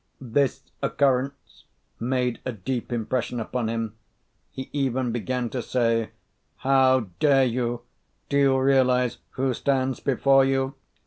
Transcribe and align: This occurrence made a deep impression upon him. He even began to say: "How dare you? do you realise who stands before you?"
This 0.19 0.63
occurrence 0.81 1.65
made 1.99 2.39
a 2.43 2.51
deep 2.51 2.91
impression 2.91 3.39
upon 3.39 3.67
him. 3.67 3.93
He 4.49 4.71
even 4.73 5.11
began 5.11 5.47
to 5.51 5.61
say: 5.61 6.09
"How 6.65 7.01
dare 7.19 7.45
you? 7.45 7.83
do 8.27 8.37
you 8.39 8.59
realise 8.59 9.19
who 9.33 9.53
stands 9.53 9.99
before 9.99 10.43
you?" 10.43 10.73